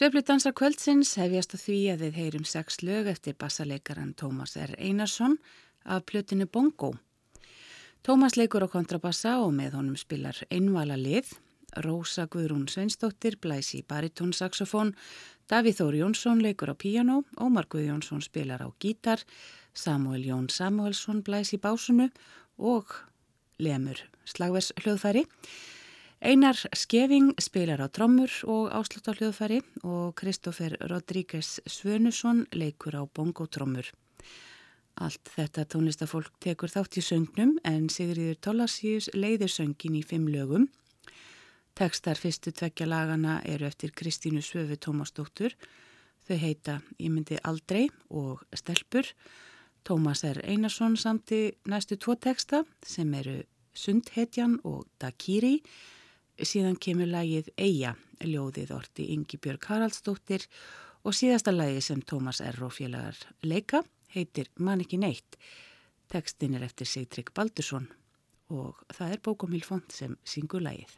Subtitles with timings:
[0.00, 4.70] Sveifludansar kvöldsins hefjast á því að við heyrum sex lög eftir bassaleikaran Tómas R.
[4.80, 5.34] Einarsson
[5.84, 6.94] af plötinu Bongo.
[8.00, 11.28] Tómas leikur á kontrabassa og með honum spilar einvala lið,
[11.84, 14.94] Rósa Guðrún Sveinsdóttir blæsi baritónsaxofón,
[15.52, 19.20] Davíð Þóri Jónsson leikur á píjano, Ómar Guð Jónsson spilar á gítar,
[19.76, 22.08] Samuel Jón Samuelsson blæsi básunu
[22.56, 22.88] og
[23.60, 25.26] lemur slagvers hljóðfæri.
[26.20, 33.08] Einar Skeving spilar á trommur og áslútt á hljóðfæri og Kristófer Rodríguez Svönusson leikur á
[33.08, 33.88] bongotrommur.
[35.00, 40.66] Allt þetta tónlistafólk tekur þátt í söngnum en Sigriður Tólasíus leiðir söngin í fimm lögum.
[41.72, 45.54] Tekstar fyrstu tvekja lagana eru eftir Kristínu Svöfu Tómasdóttur.
[46.28, 49.08] Þau heita Ég myndi aldrei og Stelpur.
[49.88, 50.42] Tómas R.
[50.44, 53.38] Einarsson samti næstu tvo teksta sem eru
[53.72, 55.62] Sundhetjan og Dakiri
[56.46, 57.94] síðan kemur lagið Eija,
[58.24, 60.46] ljóðið orti Ingi Björg Haraldsdóttir
[61.04, 63.82] og síðasta lagið sem Tómas og félagar leika
[64.14, 65.38] heitir Man ekki neitt.
[66.10, 67.88] Tekstin er eftir Sigtrygg Baldursson
[68.50, 70.96] og það er Bókomil Font sem syngur lagið.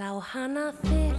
[0.00, 1.09] Sá hana fyrst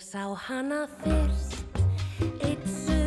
[0.00, 1.56] sá hana fyrst
[2.40, 3.01] Eitt sumardag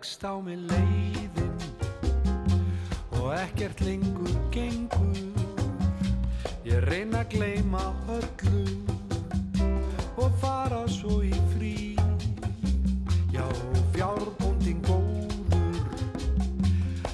[0.00, 1.60] leggst á mig leiðin
[3.20, 5.18] og ekkert lengur gengur.
[6.64, 8.64] Ég reyna að gleima öllu
[10.16, 11.74] og fara svo í frí.
[13.28, 13.44] Já,
[13.92, 15.84] fjárbóndin góður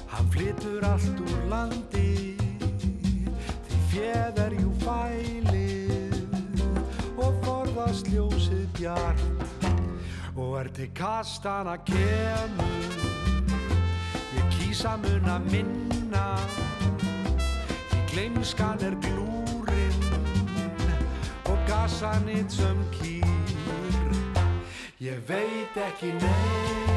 [0.07, 2.39] Hann flytur allt úr landi.
[3.67, 6.15] Því fjöð er jú fælið
[7.19, 9.27] Og forðast ljósið bjart
[10.37, 11.86] Og er til kastana kemur
[14.77, 16.25] Ég kýsa mun að minna.
[17.89, 20.03] Því gleimskan er glúrin
[21.49, 24.13] Og gasanitt sem kýr.
[25.01, 26.96] Ég veit ekki nei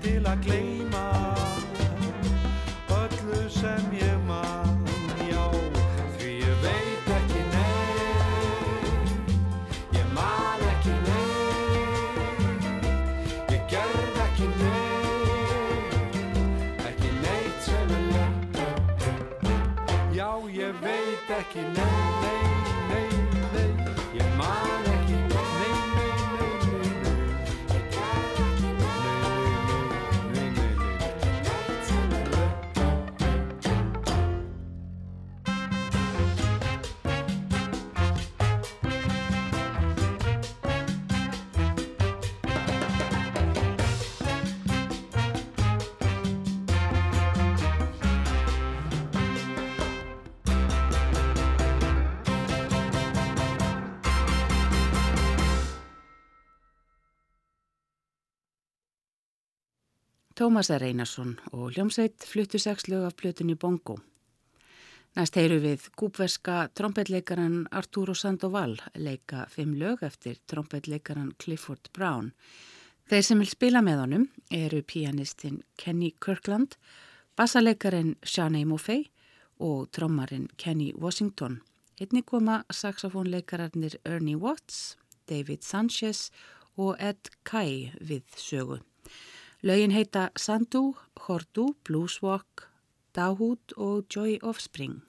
[0.00, 0.69] til að gleyma
[60.40, 60.86] Tómas R.
[60.88, 63.98] Einarsson og hljómsveit fluttu sex lög af plötunni Bongo.
[65.12, 72.32] Næst heyru við kúpverska trompetleikaran Arturo Sandoval leika fimm lög eftir trompetleikaran Clifford Brown.
[73.04, 76.78] Þeir sem vil spila með honum eru pianistinn Kenny Kirkland,
[77.36, 79.10] bassaleikarin Shanae Moffey
[79.58, 81.60] og trommarin Kenny Washington.
[82.00, 84.96] Einni koma saxofónleikararnir Ernie Watts,
[85.28, 86.30] David Sanchez
[86.78, 88.80] og Ed Kai við sögu.
[89.62, 90.94] Lögin heita Sandu,
[91.26, 92.70] Hordu, Blueswalk,
[93.12, 95.02] Dahoud og Joy of Spring.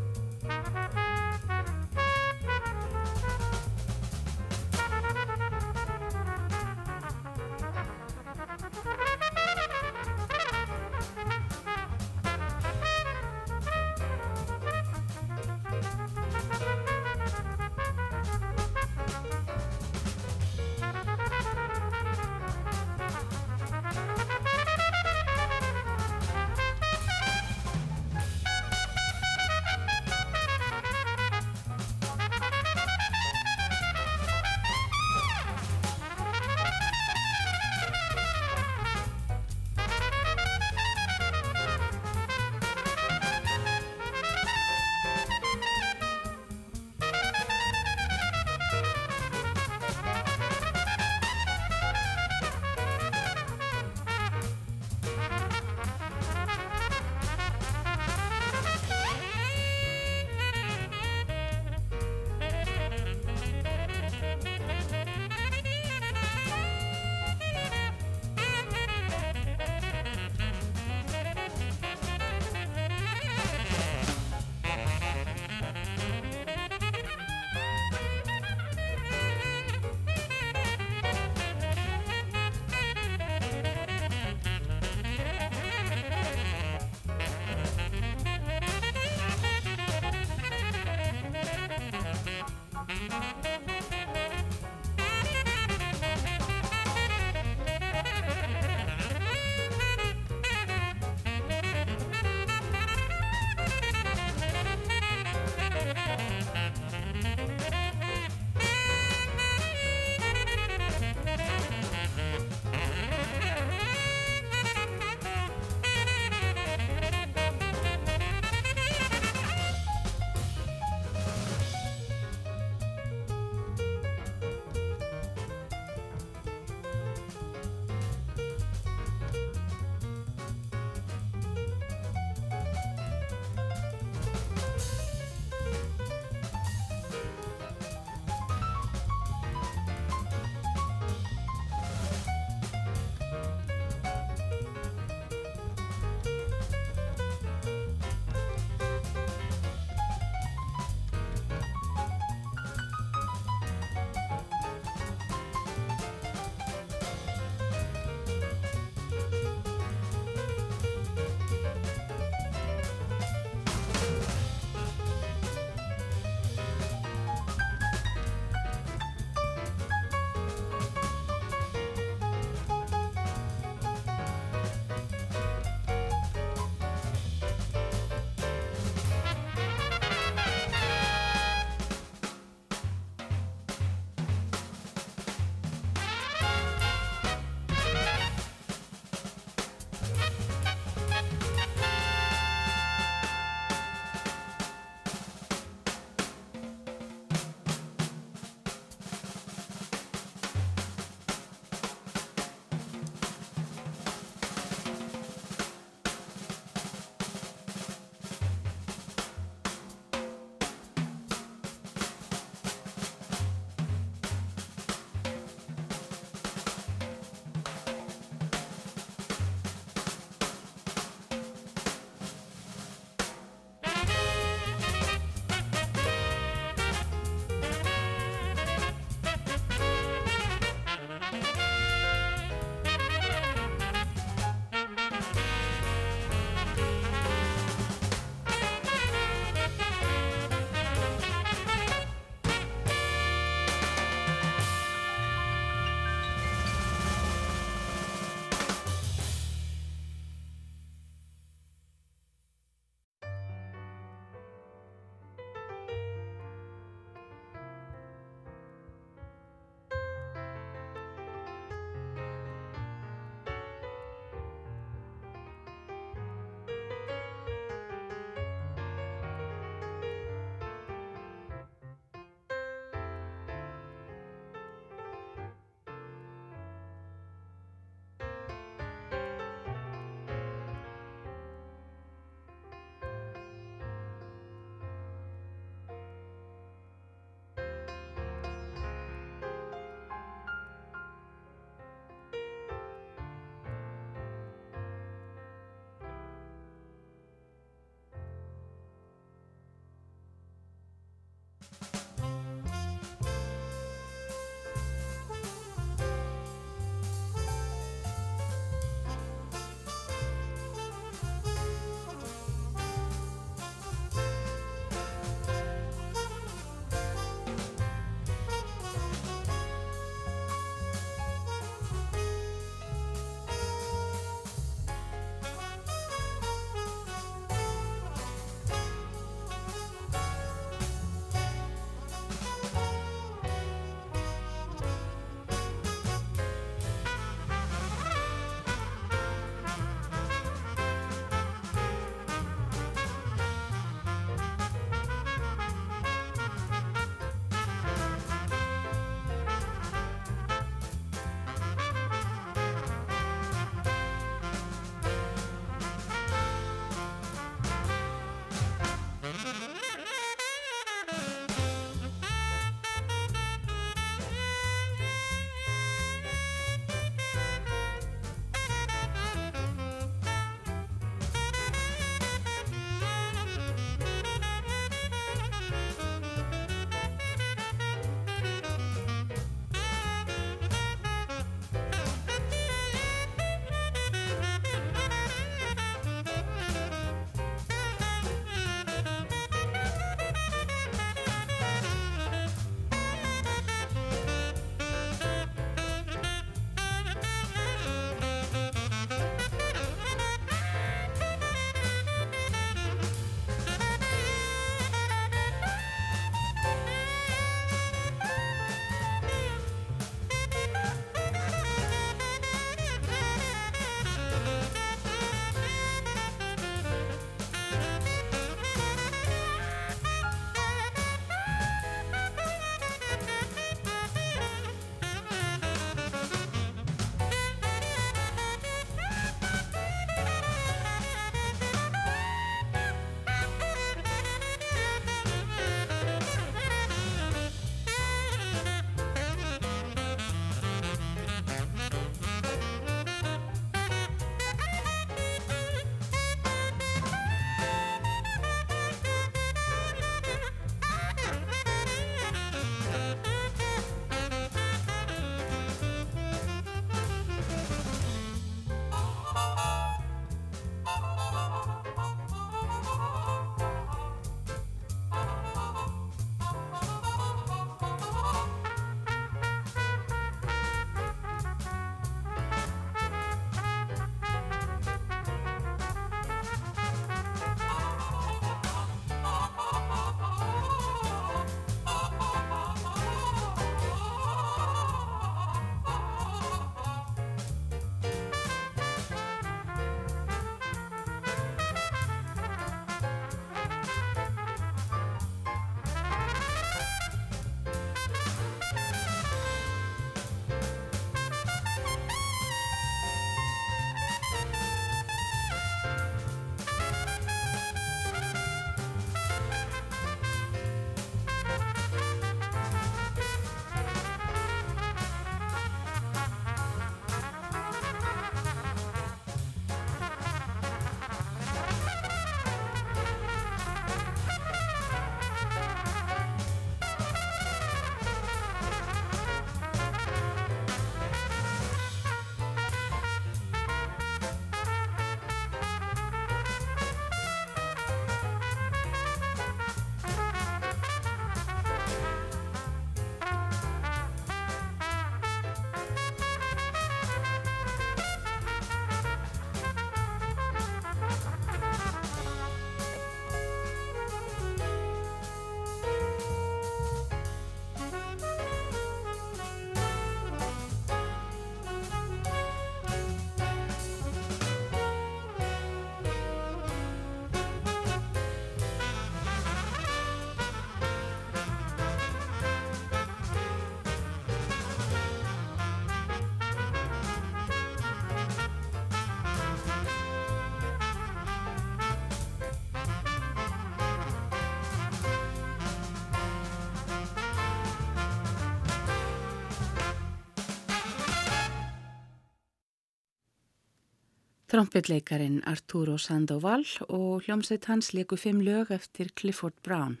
[594.50, 600.00] Trompetleikarin Arturo Sandoval og hljómsveit hans leiku fimm lög eftir Clifford Brown.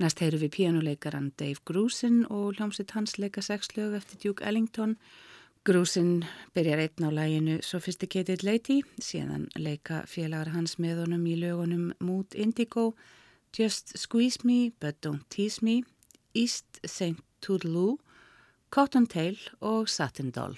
[0.00, 4.96] Næst heyru við píjánuleikaran Dave Grusin og hljómsveit hans leika sex lög eftir Duke Ellington.
[5.68, 6.24] Grusin
[6.54, 12.32] byrjar einn á læginu Sophisticated Lady, síðan leika félagar hans með honum í lögunum Mood
[12.32, 12.94] Indigo,
[13.52, 15.82] Just Squeeze Me But Don't Tease Me,
[16.32, 17.20] East St.
[17.44, 17.98] Toodaloo,
[18.70, 20.56] Cottontail og Satin Doll.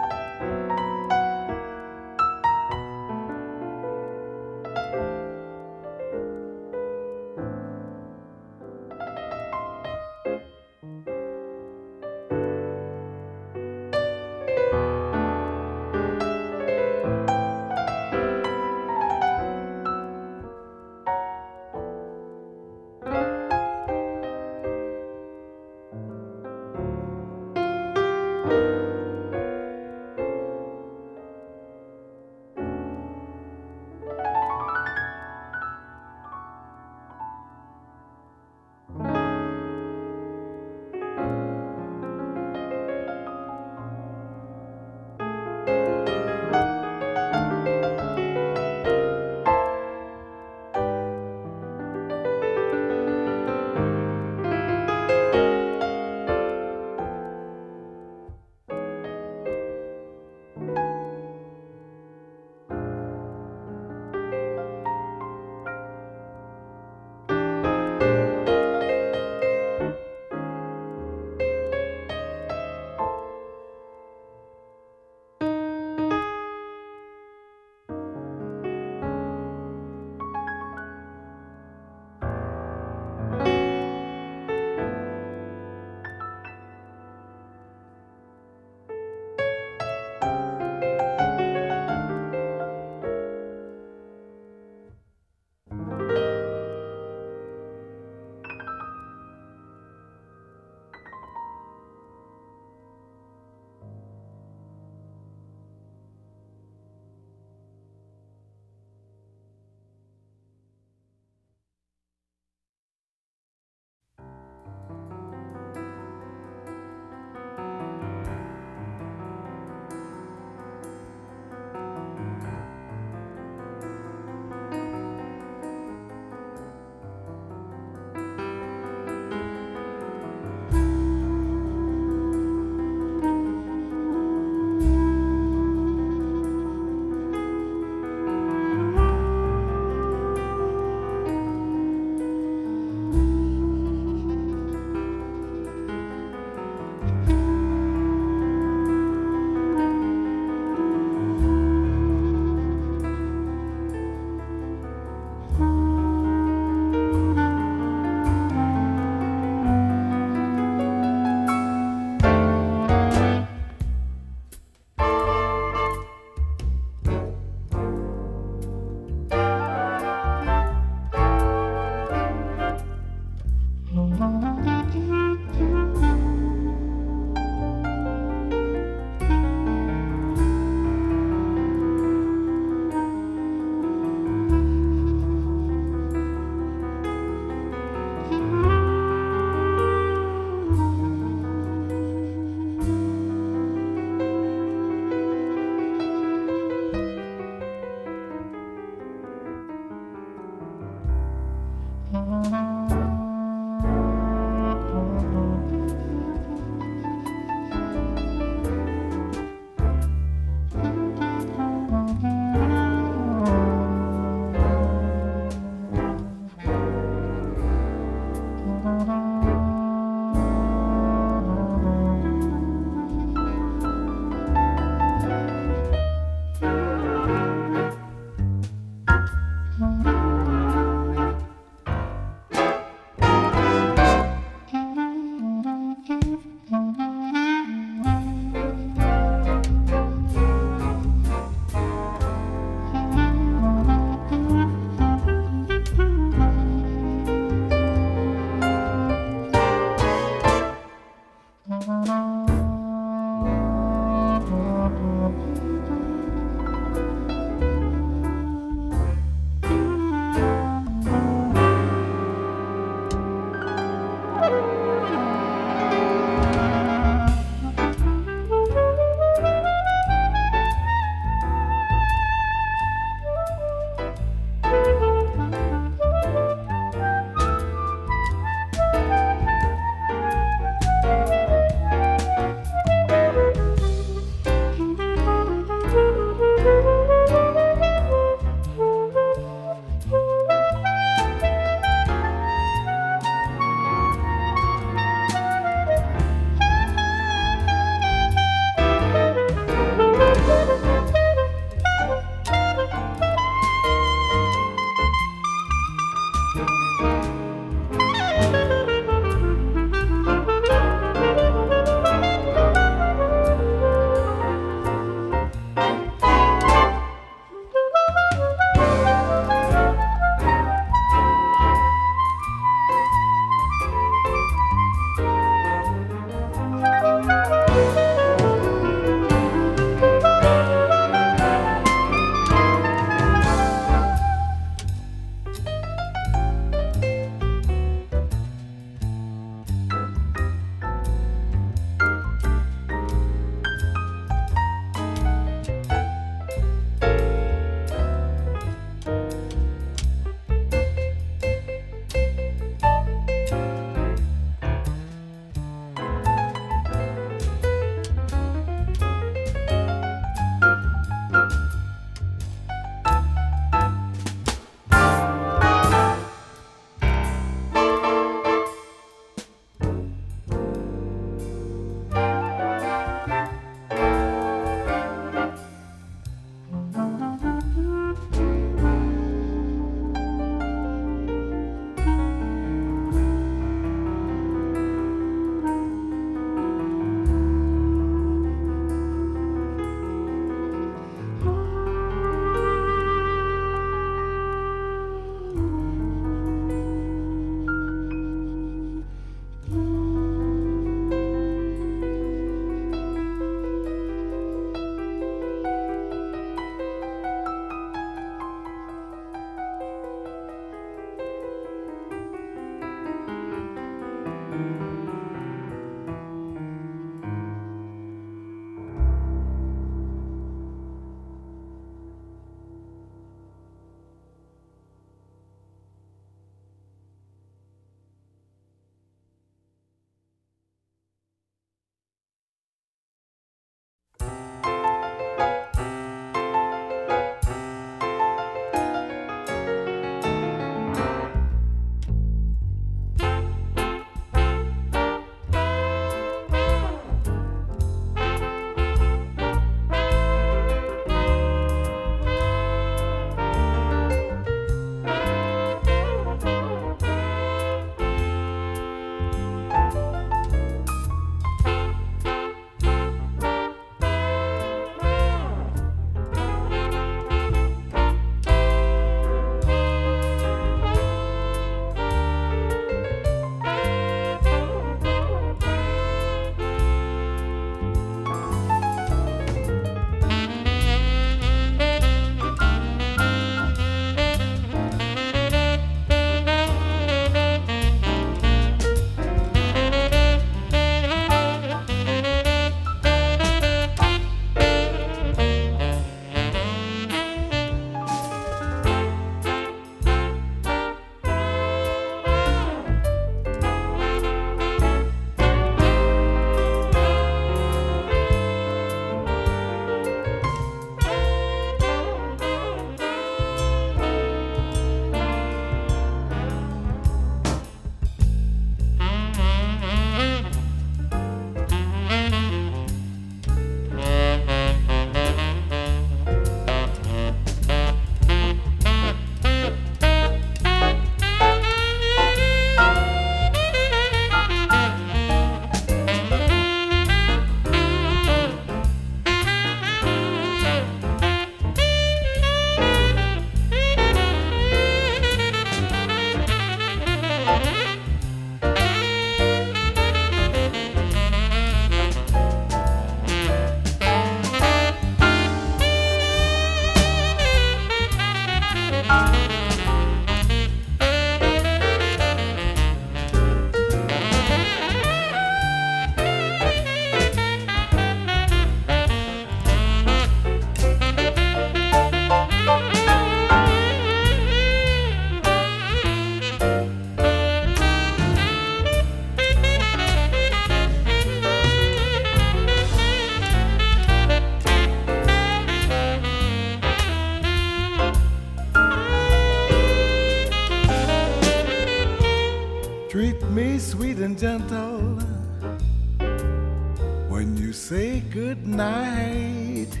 [598.30, 600.00] Good night.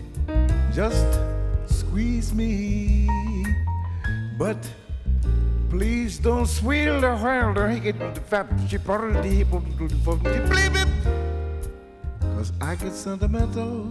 [0.72, 1.06] Just
[1.66, 3.08] squeeze me.
[4.38, 4.58] But
[5.70, 8.20] please don't squeal the while the get the
[8.68, 9.22] she part of the
[10.26, 10.88] it.
[12.36, 13.84] Cause I get sentimental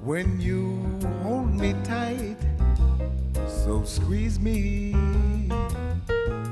[0.00, 0.84] when you
[1.22, 2.36] hold me tight.
[3.46, 4.94] So squeeze me.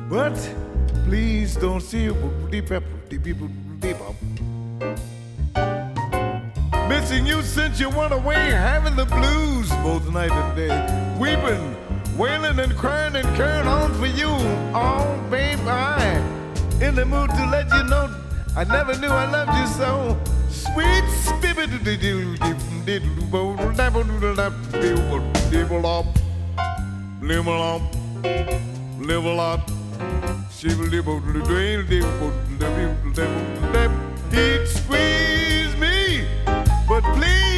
[0.08, 0.36] But
[1.04, 2.08] please don't see
[6.94, 11.16] Missing you since you went away, having the blues both night and day.
[11.18, 11.76] Weeping,
[12.16, 14.28] wailing and crying and carrying on for you.
[14.72, 16.22] Oh, babe, I
[16.80, 18.14] in the mood to let you know
[18.56, 20.16] I never knew I loved you so.
[20.48, 21.04] Sweet
[34.68, 36.24] squeeze me,
[36.94, 37.53] but please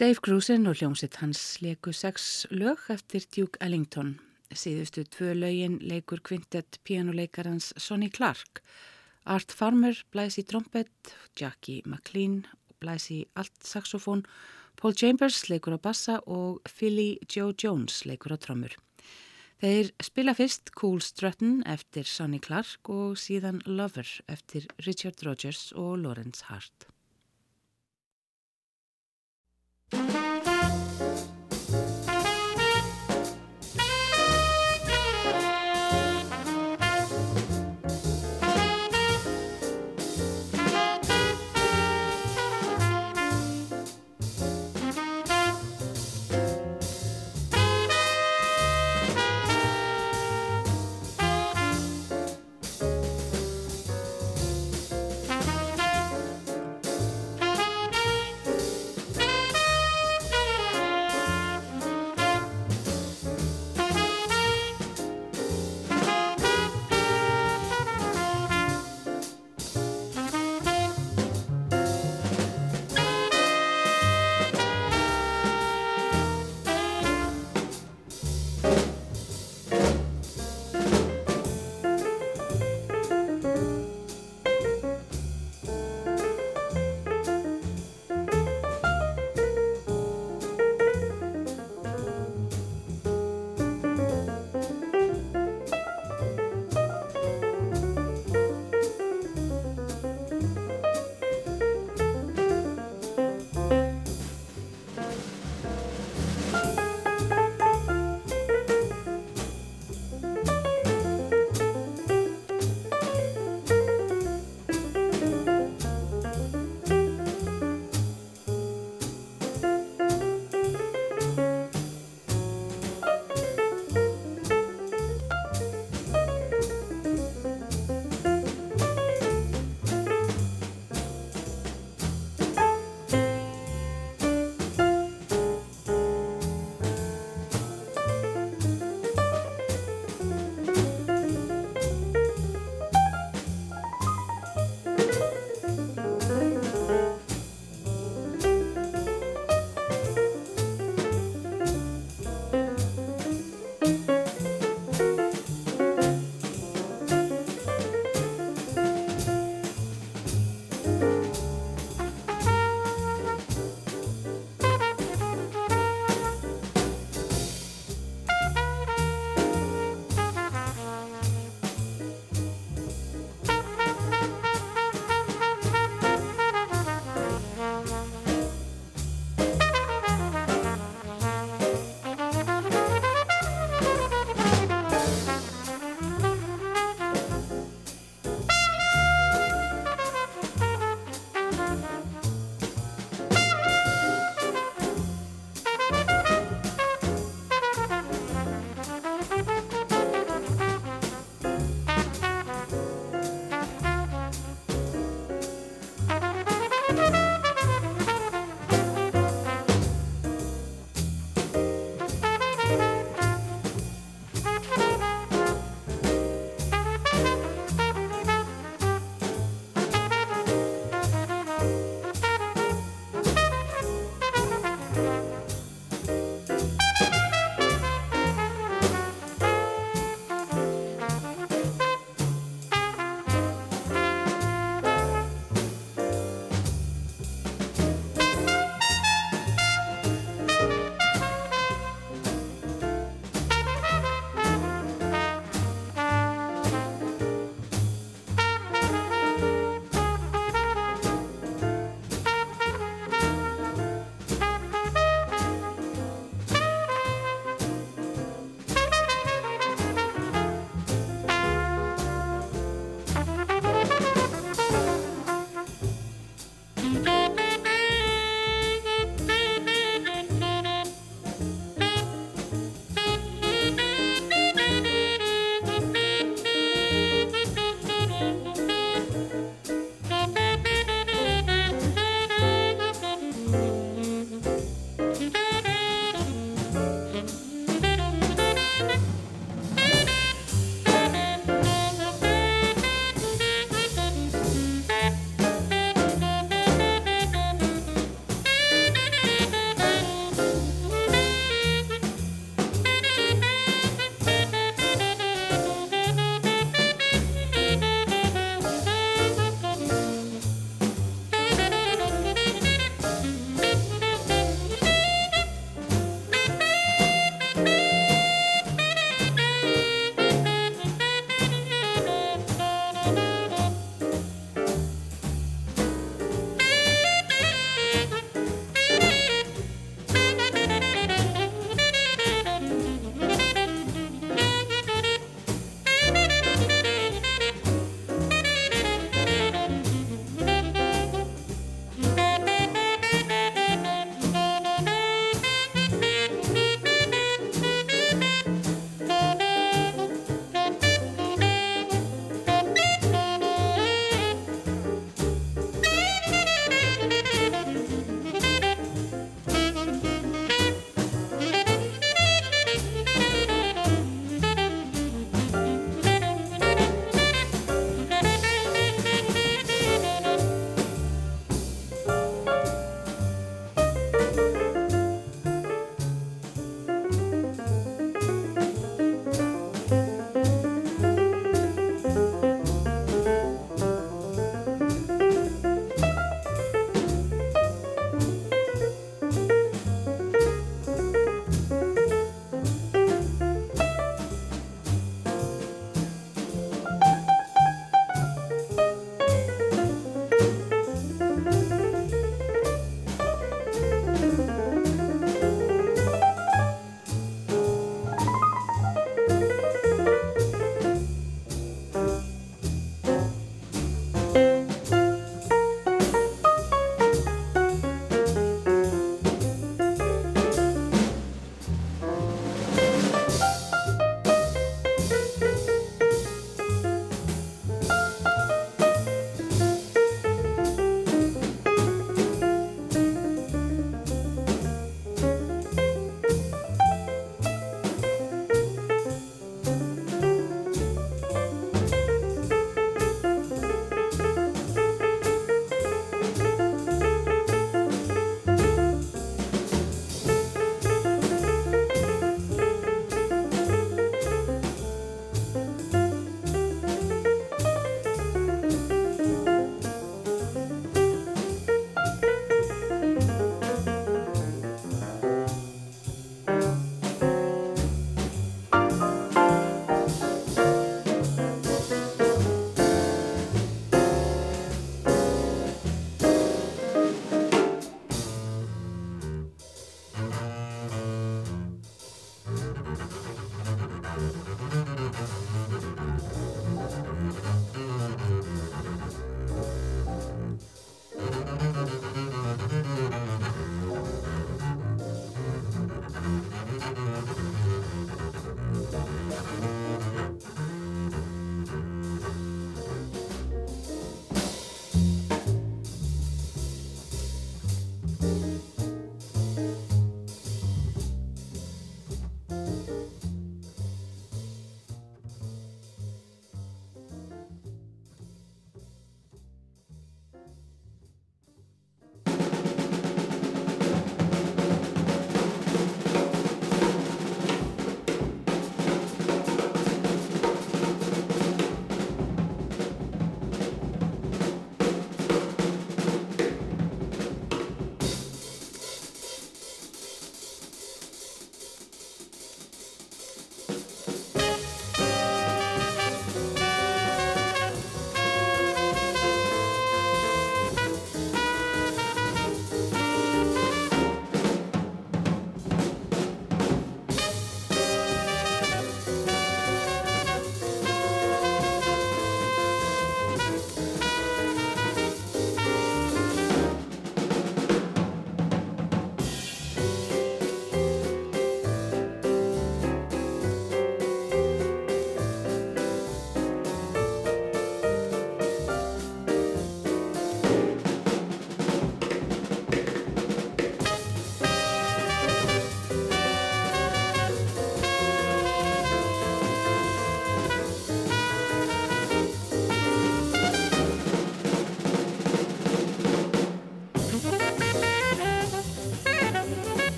[0.00, 4.14] Dave Grusin og hljómsitt hans leiku sex lög eftir Duke Ellington.
[4.48, 8.62] Síðustu tvö lögin leikur kvintet pianuleikarans Sonny Clark.
[9.28, 12.46] Art Farmer blæs í trompet, Jackie McLean
[12.80, 14.22] blæs í allt saxofón,
[14.80, 18.72] Paul Chambers leikur á bassa og Philly Joe Jones leikur á trommur.
[19.60, 26.00] Þeir spila fyrst Cool Strutton eftir Sonny Clark og síðan Lover eftir Richard Rogers og
[26.06, 26.88] Lawrence Hart.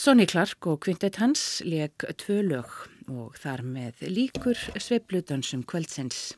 [0.00, 2.70] Sonny Clark og kvintet hans leik tvö lög
[3.12, 6.30] og þar með líkur sveipludansum kvöldsins.